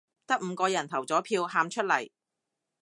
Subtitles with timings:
[0.25, 2.09] 得五個人投咗票，喊出嚟